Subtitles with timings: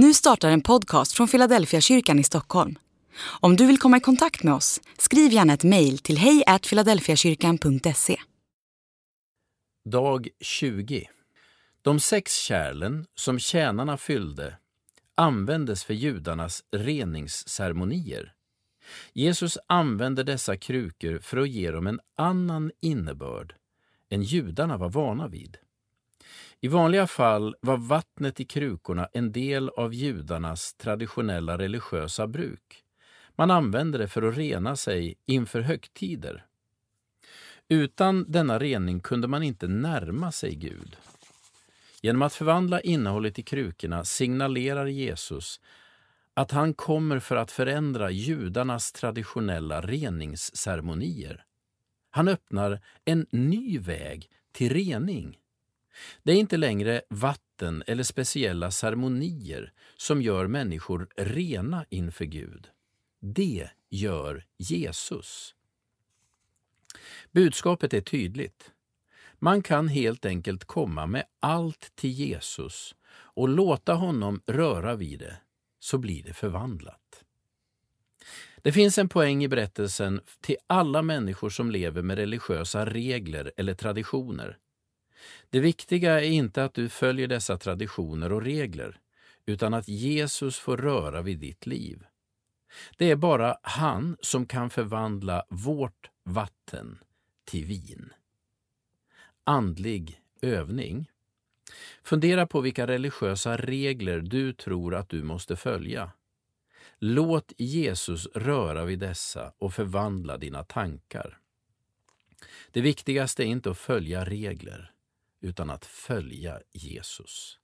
[0.00, 2.78] Nu startar en podcast från Philadelphia kyrkan i Stockholm.
[3.40, 8.16] Om du vill komma i kontakt med oss, skriv gärna ett mejl till hejfiladelfiakyrkan.se.
[9.84, 11.08] Dag 20.
[11.82, 14.56] De sex kärlen som tjänarna fyllde
[15.14, 18.32] användes för judarnas reningsceremonier.
[19.12, 23.54] Jesus använde dessa krukor för att ge dem en annan innebörd
[24.10, 25.58] än judarna var vana vid.
[26.60, 32.84] I vanliga fall var vattnet i krukorna en del av judarnas traditionella religiösa bruk.
[33.36, 36.44] Man använde det för att rena sig inför högtider.
[37.68, 40.96] Utan denna rening kunde man inte närma sig Gud.
[42.02, 45.60] Genom att förvandla innehållet i krukorna signalerar Jesus
[46.34, 51.44] att han kommer för att förändra judarnas traditionella reningsceremonier.
[52.10, 55.38] Han öppnar en ny väg till rening.
[56.22, 62.68] Det är inte längre vatten eller speciella ceremonier som gör människor rena inför Gud.
[63.20, 65.54] Det gör Jesus.
[67.32, 68.72] Budskapet är tydligt.
[69.38, 75.36] Man kan helt enkelt komma med allt till Jesus och låta honom röra vid det,
[75.78, 77.24] så blir det förvandlat.
[78.62, 83.74] Det finns en poäng i berättelsen till alla människor som lever med religiösa regler eller
[83.74, 84.58] traditioner.
[85.50, 89.00] Det viktiga är inte att du följer dessa traditioner och regler,
[89.46, 92.06] utan att Jesus får röra vid ditt liv.
[92.96, 96.98] Det är bara han som kan förvandla vårt vatten
[97.44, 98.12] till vin.
[99.44, 101.10] Andlig övning.
[102.02, 106.12] Fundera på vilka religiösa regler du tror att du måste följa.
[106.98, 111.38] Låt Jesus röra vid dessa och förvandla dina tankar.
[112.70, 114.92] Det viktigaste är inte att följa regler,
[115.40, 117.58] utan att följa Jesus.